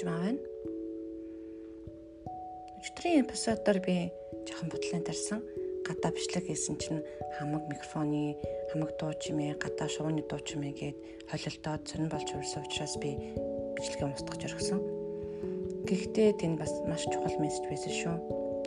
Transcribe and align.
Маа 0.00 0.24
байна. 0.24 0.40
Өчигдрийн 2.80 3.28
эпизодоор 3.28 3.78
би 3.84 4.08
жоохон 4.48 4.72
бодлын 4.72 5.04
тарсан 5.04 5.44
гадаа 5.84 6.16
бичлэг 6.16 6.48
хийсэн 6.48 6.80
чинь 6.80 7.04
хамаг 7.36 7.68
микрофоны 7.68 8.40
хамаг 8.72 8.96
дуу 8.96 9.12
чимээ 9.12 9.60
гадаа 9.60 9.92
шууны 9.92 10.24
дуу 10.24 10.40
чимээ 10.40 10.72
гээд 10.72 10.96
холилдоод 11.28 11.82
сонир 11.84 12.08
болж 12.08 12.28
өрсөн 12.32 12.64
учраас 12.64 12.96
би 13.04 13.36
бичлэгээ 13.76 14.08
устгаж 14.16 14.40
орхисон. 14.48 14.80
Гэхдээ 15.84 16.40
тэнд 16.40 16.56
бас 16.56 16.72
маш 16.88 17.04
чухал 17.12 17.36
мессеж 17.36 17.68
байсан 17.68 17.92
шүү. 17.92 18.16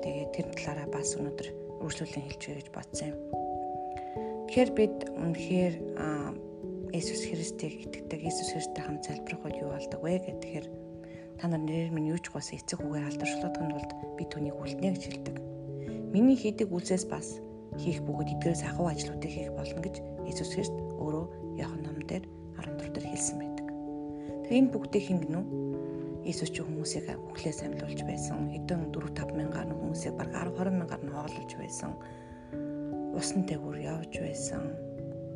Тэгээд 0.05 0.29
тэр 0.29 0.47
талаараа 0.53 0.87
бас 0.93 1.09
өнөөдөр 1.17 1.47
үргэлжлүүлэн 1.81 2.25
хэлчихье 2.29 2.59
гэж 2.61 2.69
бодсон 2.69 3.17
юм. 3.17 3.19
Тэгэхээр 4.45 4.71
бид 4.77 4.95
үнэхээр 5.09 5.75
Иесус 6.93 7.27
Христийг 7.27 7.89
итгэдэг, 7.89 8.21
Иесус 8.23 8.53
Христтэй 8.53 8.83
хамт 8.85 9.03
залбирах 9.03 9.43
үед 9.43 9.57
юу 9.59 9.73
болдог 9.73 9.99
вэ 9.99 10.21
гэхээр 10.21 10.84
та 11.45 11.49
нар 11.53 11.61
нэрээр 11.61 11.93
минь 11.93 12.09
юу 12.09 12.17
ч 12.17 12.33
гоос 12.33 12.49
эцэг 12.57 12.81
үгээр 12.81 13.05
алдаршуулгын 13.05 13.69
тулд 13.69 13.91
би 14.17 14.25
түүнийг 14.25 14.57
үлднэ 14.57 14.97
гэж 14.97 15.03
хэлдэг. 15.05 15.35
Миний 16.09 16.33
хийдэг 16.33 16.73
үйлсээс 16.73 17.05
бас 17.05 17.37
хийх 17.77 18.01
бүгд 18.01 18.33
эдгээрээс 18.33 18.65
агуу 18.65 18.89
ажлуудыг 18.89 19.29
хийх 19.29 19.53
болно 19.53 19.77
гэж 19.77 20.01
Иесус 20.25 20.57
Христ 20.57 20.73
өөрөө 20.73 21.61
Иохан 21.61 21.85
ном 21.85 22.01
дээр 22.01 22.25
14 22.57 22.97
дээр 22.97 23.05
хэлсэн 23.13 23.37
байдаг. 23.37 23.65
Тэгээ 24.41 24.57
энэ 24.57 24.73
бүгдийг 24.73 25.03
хин 25.05 25.19
гэнэ 25.21 25.37
үү? 25.37 25.45
Иесус 26.25 26.49
ч 26.49 26.65
хүмүүсийг 26.65 27.13
үхлээс 27.13 27.61
амьлуулж 27.61 27.99
байсан. 28.09 28.49
Хэдэн 28.49 28.89
4 28.89 29.05
5 29.13 29.37
мянгаар 29.37 29.69
хүмүүсийг 29.69 30.17
баг 30.17 30.33
10 30.33 30.49
20 30.49 30.81
мянгаар 30.81 31.03
нь 31.05 31.13
хооллож 31.13 31.51
байсан. 31.61 31.93
Усан 33.13 33.45
дээгүүр 33.45 33.77
явж 33.85 34.13
байсан. 34.17 34.65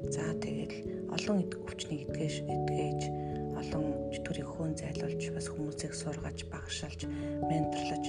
За 0.09 0.25
тэгэл 0.41 0.73
олон 1.13 1.45
өвчнийг 1.69 2.09
эдгэж 2.09 2.49
эдгэж 2.49 3.28
олон 3.59 3.85
чөтгөрийг 4.15 4.49
хөөн 4.49 4.73
зайлуулж 4.79 5.23
бас 5.35 5.47
хүмүүсийг 5.51 5.93
сургаж 5.93 6.37
багшаалж 6.47 7.01
менторлож 7.45 8.05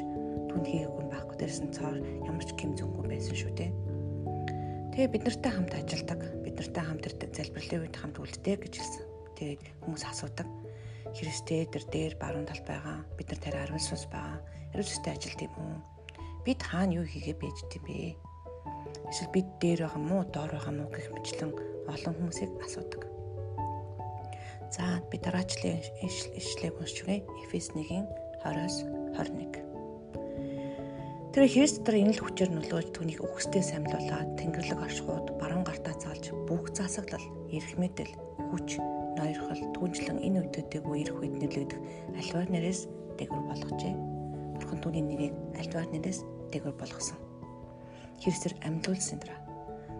түн 0.50 0.62
хийгээгүй 0.66 1.04
байхгүй 1.10 1.36
дээрсэн 1.38 1.68
цоор 1.74 1.96
ямар 2.26 2.44
ч 2.46 2.50
гэм 2.54 2.72
зөнгөө 2.78 3.04
байсан 3.10 3.36
шүү 3.36 3.52
дээ. 3.58 3.70
Тэгээ 4.90 5.10
бид 5.14 5.24
нартай 5.26 5.52
хамт 5.54 5.72
ажилладаг. 5.74 6.20
Бид 6.42 6.56
нартай 6.58 6.84
хамт 6.84 7.04
залбирлын 7.06 7.82
үед 7.86 7.96
хамт 7.96 8.16
үлддэг 8.18 8.58
гэж 8.66 8.74
хэлсэн. 8.78 9.04
Тэгээд 9.38 9.62
хүмүүс 9.86 10.04
асуудаг. 10.04 10.48
Христээ 11.14 11.70
дээр 11.70 11.86
дээр 11.90 12.14
баруун 12.18 12.46
талд 12.46 12.66
байгаа. 12.66 13.06
Бид 13.14 13.30
нар 13.30 13.40
тарай 13.40 13.62
арван 13.64 13.82
сус 13.82 14.04
байгаа. 14.10 14.42
Ерөөсөө 14.74 15.10
ажилт 15.14 15.40
юм 15.46 15.54
уу? 15.58 15.78
Бид 16.44 16.60
хаана 16.62 16.94
юу 16.98 17.06
хийгээ 17.06 17.36
байж 17.38 17.58
дим 17.70 17.82
бэ? 17.86 18.18
Эсвэл 19.10 19.34
бид 19.34 19.48
дээр 19.62 19.86
байгаа 19.86 20.02
мó, 20.02 20.18
доор 20.26 20.50
байгаа 20.54 20.74
мó 20.74 20.84
гэх 20.90 21.10
мэтлэн 21.10 21.50
олон 21.90 22.14
хүмүүсийг 22.14 22.50
асуудаг. 22.62 23.02
За 24.70 25.02
би 25.10 25.18
дараачлын 25.18 25.82
ишлэгийг 26.38 26.78
уншиж 26.78 27.02
өгье. 27.02 27.26
Эфес 27.46 27.70
1-ийн 27.74 28.06
20-оос 28.46 28.76
21. 29.18 29.66
Тэр 31.34 31.44
Христ 31.46 31.82
дотор 31.82 31.96
энэ 31.98 32.14
л 32.14 32.22
хүчээр 32.22 32.50
нөлөөж 32.54 32.88
түүнийг 32.94 33.20
өгсдөө 33.22 33.62
самлуулаад 33.62 34.38
Тэнгэрлэг 34.38 34.80
оршихуд 34.82 35.26
баруун 35.38 35.66
гартаа 35.66 35.94
заалж 35.98 36.34
бүх 36.46 36.70
засаглал, 36.74 37.22
эрх 37.54 37.70
мэдэл, 37.78 38.14
хүч, 38.50 38.82
ноёрхол, 39.18 39.62
түнжлэн 39.78 40.18
энэ 40.22 40.38
үедэдэг 40.42 40.82
үерх 40.82 41.18
үед 41.22 41.34
нөлөөлөх 41.38 41.80
альвар 42.18 42.48
нэрээс 42.50 42.90
дээгүр 43.18 43.42
болгожээ. 43.46 43.94
Бурхан 44.58 44.80
түүний 44.82 45.04
нэрийг 45.06 45.34
альвар 45.54 45.86
нэрээс 45.90 46.22
дээгүр 46.50 46.74
болгосон. 46.74 47.18
Христээр 48.22 48.54
амьдуулсан 48.66 49.18
дараа 49.22 49.40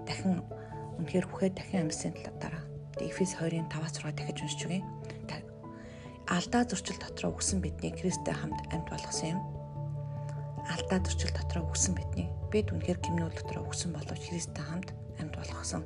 дахин 0.02 0.42
Үнэхээр 1.00 1.26
бүхээ 1.32 1.50
дахин 1.56 1.88
амьсан 1.88 2.12
дараа 2.36 2.60
Эфес 2.98 3.38
2-ын 3.38 3.70
5-6 3.70 4.10
дахиж 4.18 4.42
уншиж 4.42 4.62
өгье. 4.66 4.82
Алдаа 6.30 6.62
зурчил 6.62 6.94
дотроо 6.94 7.34
өгсөн 7.34 7.58
бидний 7.58 7.90
Христтэй 7.90 8.34
хамт 8.34 8.58
амьд 8.70 8.86
болгосон 8.86 9.34
юм. 9.34 9.40
Алдаа 10.70 11.02
зурчил 11.02 11.34
дотроо 11.34 11.66
өгсөн 11.66 11.98
бидний 11.98 12.30
бид 12.54 12.70
үнэхээр 12.70 13.02
гимнүүл 13.02 13.34
дотроо 13.34 13.66
өгсөн 13.66 13.90
боловч 13.90 14.30
Христтэй 14.30 14.62
хамт 14.62 14.94
амьд 15.18 15.34
болгосон. 15.34 15.82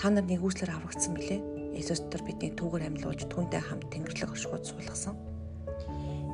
Та 0.00 0.08
нар 0.08 0.24
нэгүслэр 0.24 0.72
аврагдсан 0.72 1.12
билээ. 1.12 1.44
Есүс 1.76 2.08
дотор 2.08 2.24
бидний 2.24 2.56
түүгээр 2.56 2.88
амьлуулж 2.88 3.28
түүнтэй 3.28 3.60
хамт 3.60 3.92
Тэнгэрлэг 3.92 4.32
оршихуйд 4.32 4.64
суулгасан. 4.64 5.12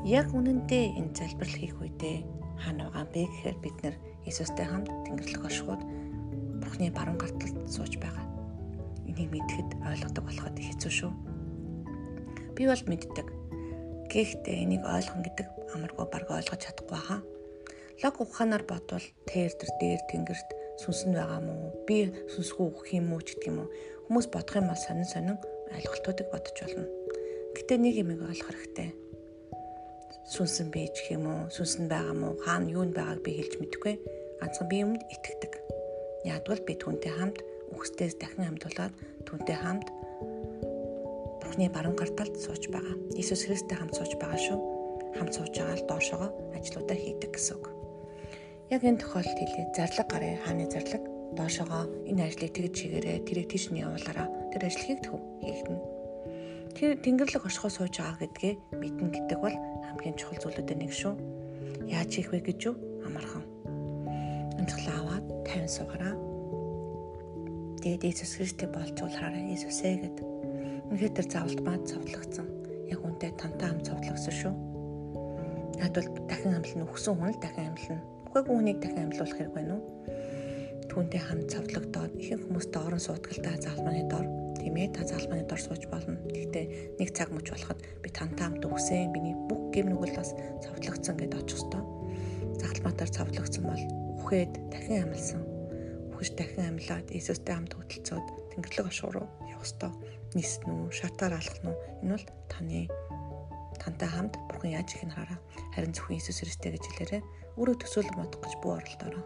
Яг 0.06 0.30
үнэндээ 0.30 0.94
энэ 0.94 1.18
залбирлыг 1.18 1.58
хийх 1.58 1.78
үедээ 1.82 2.16
хаана 2.62 2.94
байгаа 2.94 3.10
бэ 3.10 3.26
гэхээр 3.26 3.58
бид 3.58 3.76
нар 3.82 3.96
Есүстэй 4.22 4.66
хамт 4.70 4.86
Тэнгэрлэг 5.02 5.42
оршихуйд 5.42 5.82
Бурхны 6.62 6.94
баруун 6.94 7.18
гарталд 7.18 7.58
сууж 7.66 7.98
байгаа. 7.98 8.33
Энийг 9.08 9.30
мэдхэд 9.32 9.70
ойлгодог 9.84 10.24
болоход 10.24 10.56
хэцүү 10.58 10.92
шүү. 10.92 11.12
Би 12.54 12.62
бол 12.70 12.84
мэддэг. 12.86 13.26
Гэхдээ 14.08 14.56
энийг 14.64 14.82
ойлгох 14.86 15.20
гэдэг 15.24 15.48
амаргүй 15.74 16.06
баг 16.06 16.24
ойлгож 16.30 16.60
чадахгүй 16.62 17.00
хаа. 17.00 17.20
Лог 18.02 18.14
ухаанаар 18.20 18.64
бодвол 18.66 19.06
тэр 19.26 19.50
тэр 19.54 19.70
дээр 19.78 20.02
тэнгэрт 20.10 20.48
сүнсэн 20.82 21.14
байгаа 21.14 21.40
мó 21.42 21.54
би 21.86 22.10
сүнсгүй 22.32 22.64
өгөх 22.66 22.88
юм 22.94 23.14
уу 23.14 23.22
ч 23.22 23.38
гэдэг 23.38 23.50
юм 23.50 23.58
уу 23.62 23.68
хүмүүс 24.10 24.26
бодох 24.34 24.58
юм 24.58 24.68
бол 24.70 24.82
сонин 24.82 25.06
сонин 25.06 25.38
ойлголтуудыг 25.70 26.26
бодож 26.30 26.56
болно. 26.58 26.86
Гэтэ 27.54 27.74
нэг 27.78 27.94
юм 28.02 28.10
ойлгох 28.18 28.50
хэрэгтэй. 28.50 28.90
Сүнсэн 30.26 30.74
байж 30.74 30.94
гэх 30.98 31.14
юм 31.14 31.24
уу 31.30 31.40
сүнсэн 31.54 31.86
байгаа 31.86 32.14
мó 32.18 32.34
хаана 32.42 32.70
юу 32.70 32.82
нь 32.82 32.94
байгааг 32.94 33.22
би 33.22 33.38
хэлж 33.38 33.62
мэдэхгүй 33.62 33.94
ганцхан 34.42 34.66
би 34.66 34.76
юмд 34.82 35.02
итгэдэг. 35.14 35.52
Ягдвал 36.26 36.62
би 36.66 36.74
түүнтэй 36.74 37.12
хамт 37.14 37.38
үхсдээс 37.72 38.20
дахин 38.20 38.50
амьдуулаад 38.50 38.92
түүнтэй 39.24 39.56
хамт 39.56 39.88
Бурхны 41.40 41.70
баруун 41.70 41.94
гарталд 41.94 42.34
сууж 42.34 42.66
байгаа. 42.72 42.96
Иесус 43.14 43.46
Христтэй 43.46 43.78
хамт 43.78 43.94
сууж 43.94 44.18
байгаа 44.18 44.40
шүү. 44.40 44.58
Хамт 45.14 45.32
сууж 45.38 45.54
байгаа 45.54 45.76
л 45.78 45.86
доошогоо 45.86 46.30
ажлуудаа 46.56 46.98
хийдэг 46.98 47.30
гэсэн 47.30 47.54
үг. 47.62 47.70
Яг 48.74 48.82
энэ 48.82 48.98
тохиолдолд 48.98 49.38
хэлээ 49.38 49.76
зарлаг 49.76 50.08
гарыг 50.10 50.42
хааны 50.42 50.66
зарлаг 50.66 51.02
доошогоо 51.38 51.84
энэ 52.10 52.26
ажлыг 52.26 52.50
тэгж 52.50 52.72
чигээрээ 52.74 53.18
тэрийг 53.22 53.48
тийш 53.54 53.70
нь 53.70 53.86
явуулаараа 53.86 54.28
тэр 54.50 54.66
ажлыг 54.66 54.98
төв 55.04 55.20
хийгдэнэ. 55.46 55.82
Тэр 56.74 56.90
тэнгэрлэг 56.98 57.46
оршихоо 57.46 57.70
сууж 57.70 57.94
байгаа 58.02 58.18
гэдгээ 58.18 58.54
мэднэ 58.74 59.08
гэдэг 59.14 59.38
бол 59.38 59.54
хамгийн 59.54 60.18
чухал 60.18 60.42
зүйлүүдээ 60.42 60.78
нэг 60.80 60.90
шүү. 60.90 61.14
Яаж 61.86 62.10
хийх 62.10 62.34
вэ 62.34 62.42
гэж 62.50 62.58
юу 62.66 62.74
амархан. 63.06 63.46
Амжилтлаа 64.58 64.96
аваад 65.06 65.24
50 65.46 65.70
суугараа. 65.70 66.33
Тэгээд 67.84 68.00
Иесус 68.00 68.40
Христийг 68.40 68.72
болжуулахаараа 68.72 69.44
Иесусээ 69.44 70.08
гэд. 70.08 70.16
Үнэхээр 70.88 71.20
тэр 71.20 71.28
завлт 71.28 71.60
маад 71.60 71.84
цовдлогдсон. 71.84 72.48
Яг 72.88 73.04
үнтэй 73.04 73.28
тантай 73.36 73.68
хам 73.68 73.84
цовдлогдсон 73.84 74.32
шүү. 74.40 74.54
Надад 75.84 76.08
дахин 76.24 76.56
амлна 76.56 76.88
өгсөн 76.88 77.12
хүн 77.12 77.36
л 77.36 77.42
дахин 77.44 77.76
амлна. 77.76 78.00
Үхээгүй 78.32 78.54
хүнийг 78.56 78.78
дахин 78.80 79.04
амлуулах 79.04 79.36
хэрэг 79.36 79.52
байна 79.52 79.76
уу? 79.76 79.84
Түүнтэй 80.88 81.20
хамт 81.28 81.52
цовдлогдоод 81.52 82.12
ихэнх 82.24 82.44
хүмүүс 82.48 82.66
доорн 82.72 83.04
суудгалтай 83.04 83.56
залманы 83.60 84.08
дор 84.08 84.24
тийм 84.56 84.80
ээ 84.80 84.88
та 84.96 85.04
залманы 85.04 85.44
дор 85.44 85.60
сууж 85.60 85.84
болно. 85.92 86.16
Гэхдээ 86.32 86.96
нэг 86.96 87.12
цаг 87.12 87.36
мөч 87.36 87.52
болоход 87.52 87.84
би 88.00 88.08
тантай 88.08 88.48
хамт 88.48 88.64
өгсөн. 88.64 89.12
Миний 89.12 89.36
бүх 89.36 89.60
гэм 89.76 89.92
нүгэл 89.92 90.16
бас 90.16 90.32
цовдлогдсон 90.64 91.20
гэдээ 91.20 91.36
очих 91.36 91.60
ёстой. 91.60 91.84
Загалмаатаар 92.64 93.12
цовдлогдсон 93.12 93.64
бол 93.68 93.84
үхээд 94.24 94.72
дахин 94.72 95.04
амилсан. 95.04 95.53
Үхэж 96.14 96.30
дахин 96.38 96.70
амилаад 96.70 97.10
Иесустэй 97.10 97.54
хамт 97.58 97.74
хөтөлцөөд 97.74 98.26
Тэнгэрлэг 98.54 98.86
ашуу 98.86 99.10
руу 99.10 99.26
явах 99.50 99.66
ёстой. 99.66 99.90
Ниснэ 100.38 100.70
үү, 100.70 100.94
шатаар 100.94 101.34
алах 101.42 101.58
нь 101.66 101.74
энэ 102.06 102.14
бол 102.14 102.26
таны 102.46 102.86
тантай 103.82 104.08
хамт 104.08 104.38
Бурхан 104.46 104.78
яаж 104.78 104.94
их 104.94 105.02
нь 105.02 105.14
хараа. 105.14 105.38
Харин 105.74 105.90
зөвхөн 105.90 106.16
Иесус 106.16 106.38
Христтэй 106.38 106.78
гэж 106.78 106.84
хэлээрээ 106.86 107.22
өөрөө 107.58 107.76
төсөөлөн 107.82 108.18
бодох 108.18 108.40
гэж 108.46 108.54
бүү 108.62 108.72
оролдоорой. 108.78 109.24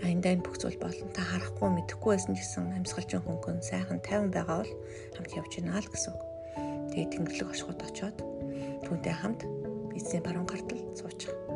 Аяндаа 0.00 0.32
энэ 0.32 0.44
бүх 0.48 0.56
зүйл 0.56 0.80
болно. 0.80 1.12
Та 1.12 1.22
харахгүй 1.28 1.68
мэдэхгүй 1.76 2.10
байсан 2.16 2.32
гэсэн 2.32 2.72
амьсгалчин 2.72 3.20
хөнгөн 3.20 3.60
сайхан 3.60 4.00
50 4.00 4.32
байгаа 4.32 4.64
бол 4.64 4.72
хамт 5.12 5.32
явж 5.36 5.52
гинэ 5.60 5.76
л 5.76 5.92
гэсэн 5.92 6.12
үг. 6.16 6.22
Тэгээд 6.96 7.12
Тэнгэрлэг 7.12 7.48
ашгууд 7.52 7.80
очоод 7.84 8.16
түүнтэй 8.88 9.14
хамт 9.16 9.44
эзний 9.92 10.24
баруун 10.24 10.48
гартал 10.48 10.80
суучих. 10.96 11.49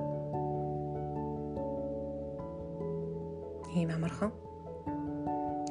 Ийм 3.74 3.90
амархан. 3.90 4.32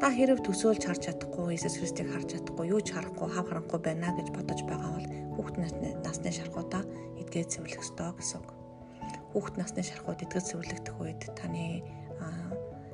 Та 0.03 0.11
хэрэг 0.11 0.43
төсөөлж 0.43 0.83
харж 0.83 1.01
чадахгүй, 1.07 1.55
Иесус 1.55 1.79
Христийг 1.79 2.11
харж 2.11 2.35
чадахгүй, 2.35 2.75
юу 2.75 2.83
ч 2.83 2.91
харахгүй, 2.91 3.27
хав 3.31 3.47
харанхгүй 3.47 3.79
байна 3.79 4.11
гэж 4.11 4.35
бодож 4.35 4.59
байгаа 4.67 4.91
бол 4.99 5.07
хүүхд 5.39 5.55
насны 6.03 6.29
шархуудаа 6.35 6.83
эдгээд 7.23 7.47
цэвэрлэх 7.55 7.79
ёстой 7.79 8.11
гэсэн 8.11 8.43
үг. 8.43 8.51
Хүүхд 9.31 9.55
насны 9.55 9.79
шархууд 9.79 10.19
эдгээд 10.27 10.43
цэвэрлэгдэх 10.43 10.95
үед 10.99 11.23
таны 11.39 11.87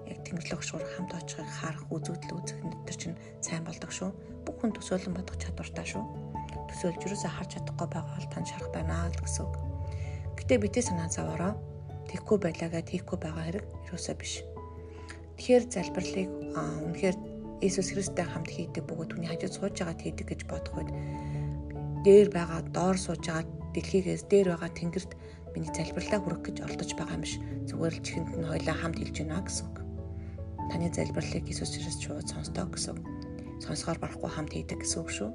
яг 0.05 0.19
тэнгэрлэг 0.25 0.61
шуur 0.61 0.83
хамт 0.85 1.13
очихыг 1.17 1.49
харах 1.49 1.85
үзэгдэл 1.89 2.37
үзэх 2.37 2.59
нэтэр 2.61 2.97
чинь 2.97 3.17
сайн 3.41 3.63
болдог 3.65 3.89
шүү. 3.89 4.09
Бүх 4.45 4.55
хүн 4.61 4.73
төсөөлөн 4.73 5.17
бодох 5.17 5.37
чадвартай 5.37 5.85
шүү. 5.85 6.03
Төсөөлж 6.69 7.01
юусаа 7.05 7.33
харж 7.33 7.57
чадахгүй 7.57 7.87
байгаа 7.89 8.17
бол 8.17 8.29
тань 8.33 8.49
шарах 8.49 8.69
байна 8.73 9.09
гэсэн 9.13 9.45
үг. 9.45 9.53
Гэтэ 10.37 10.61
битээ 10.61 10.83
санаа 10.89 11.09
зовоороо 11.09 11.53
тэгхгүй 12.09 12.37
байлаагаа 12.41 12.81
тэгхгүй 12.81 13.17
байгаа 13.21 13.43
хэрэг 13.45 13.65
юусаа 13.93 14.15
биш 14.17 14.41
Тэгэхээр 15.39 15.63
залбирлыг 15.71 16.29
үнэхээр 16.83 17.17
Иесус 17.63 17.95
Христтэй 17.95 18.27
хамт 18.27 18.51
хийдэг 18.51 18.83
бөгөөд 18.83 19.15
түүний 19.15 19.31
хажууд 19.31 19.55
сууж 19.55 19.75
байгаад 19.79 20.03
хийдэг 20.03 20.27
гэж 20.27 20.41
бодох 20.51 20.75
үед 20.83 20.91
дээр 22.03 22.27
байгаа 22.27 22.59
доор 22.75 22.99
сууж 22.99 23.23
байгаа 23.23 23.47
дэлхийгээс 23.71 24.27
дээр 24.27 24.51
байгаа 24.51 24.71
тэнгэрт 24.75 25.11
миний 25.55 25.71
залбирлаа 25.71 26.19
хүргэх 26.19 26.43
гэж 26.43 26.57
оролдож 26.63 26.91
байгаа 26.95 27.15
юм 27.15 27.23
биш. 27.23 27.35
Зүгээр 27.67 27.93
л 27.95 28.03
чихэнд 28.03 28.29
нь 28.35 28.49
хоёлаа 28.51 28.75
хамт 28.79 28.97
хэлж 28.99 29.15
байна 29.19 29.43
гэсэн 29.43 29.65
үг. 29.67 29.77
Таны 30.71 30.87
залбирлыг 30.91 31.45
Иесус 31.47 31.71
Христ 31.75 32.01
шууд 32.03 32.27
сонсдоо 32.27 32.67
гэсэн 32.67 32.99
үг. 32.99 33.07
Сонсгоор 33.63 33.99
барахгүй 33.99 34.31
хамт 34.31 34.51
хийдэг 34.55 34.79
гэсэн 34.83 34.99
үг 35.03 35.09
шүү. 35.11 35.29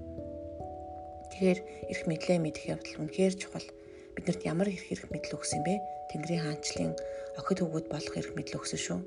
Тэгэхээр 1.32 1.58
эрх 1.92 2.02
мэдлээ 2.08 2.38
мэдэх 2.44 2.64
явдал 2.76 3.00
үнэхээр 3.04 3.34
чухал. 3.40 3.68
Биднэрт 4.16 4.42
ямар 4.44 4.68
эрх 4.68 4.86
эрх 4.92 5.08
мэдэл 5.08 5.36
өгсөн 5.40 5.60
бэ? 5.64 5.80
Тэнгэрийн 6.12 6.44
хаанчлалын 6.44 6.92
охид 7.40 7.58
хөвгүүд 7.60 7.86
болох 7.90 8.14
эрх 8.14 8.32
мэдэл 8.36 8.60
өгсөн 8.62 8.80
шүү. 8.80 9.00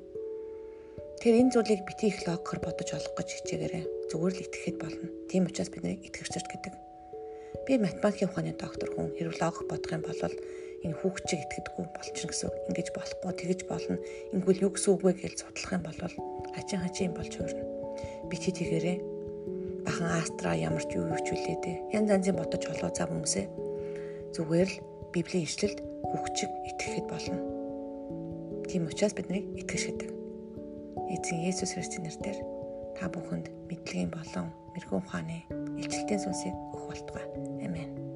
Тэгэхээр 1.28 1.44
энэ 1.44 1.52
зүйлийг 1.52 1.82
бити 1.84 2.08
их 2.08 2.24
логкор 2.24 2.56
бодож 2.64 2.88
олох 2.96 3.12
гэж 3.12 3.28
хичээгээрэй. 3.44 3.84
Зүгээр 4.08 4.32
л 4.32 4.44
итгэхэд 4.48 4.76
болно. 4.80 5.06
Тийм 5.28 5.44
учраас 5.44 5.68
бид 5.68 5.84
нарыг 5.84 6.00
итгэгчч 6.08 6.40
гэдэг. 6.48 6.72
Би 7.68 7.76
математикийн 7.76 8.32
ухааны 8.32 8.56
доктор 8.56 8.88
хүн 8.96 9.12
хэрв 9.12 9.36
логик 9.36 9.68
бодох 9.68 9.92
юм 9.92 10.08
бол 10.08 10.24
энэ 10.24 10.96
хүүхчиг 10.96 11.40
итгэдэггүй 11.44 11.84
болчихно 11.84 12.32
гэсэн. 12.32 12.48
Ингиж 12.72 12.88
болохгүй 12.96 13.32
тэгэж 13.44 13.60
болно. 13.68 14.00
Ингүүл 14.32 14.64
юу 14.64 14.72
гэсэн 14.72 14.88
үг 14.96 15.02
вэ 15.04 15.12
гэж 15.20 15.34
судлах 15.44 15.72
юм 15.76 15.84
бол 15.84 16.00
хачин 16.56 16.80
хачин 16.80 17.12
болж 17.12 17.32
хуурна. 17.36 17.64
Бити 18.32 18.48
тэгээрээ 18.48 18.96
бахан 19.84 20.08
астра 20.16 20.56
ямар 20.56 20.80
ч 20.80 20.96
юу 20.96 21.12
дээ. 21.12 21.92
Янз 21.92 22.08
янзын 22.08 22.40
бодож 22.40 22.64
олоо 22.72 22.88
зав 22.88 23.12
хүмүүсээ. 23.12 24.32
Зүгээр 24.32 24.68
л 24.72 24.80
Библийн 25.12 25.44
ишлэлд 25.44 25.84
хүүхчиг 26.08 26.48
итгэхэд 26.72 27.04
болно. 27.04 27.36
Тийм 28.64 28.88
учраас 28.88 29.12
бид 29.12 29.28
нарыг 29.28 29.44
итгэж 29.60 29.84
гэдэг. 29.92 30.17
Эзэн 31.08 31.38
Есүс 31.48 31.72
Христосийн 31.74 32.04
нэрээр 32.04 32.38
та 32.96 33.08
бүхэнд 33.08 33.46
мэдлэгийн 33.68 34.10
болон 34.12 34.52
мэрэгэн 34.74 35.00
ухааны 35.00 35.38
илчлэлтийн 35.80 36.20
сүнсийг 36.20 36.54
өгөх 36.74 36.84
болтугай. 36.88 37.26
Амен. 37.64 38.07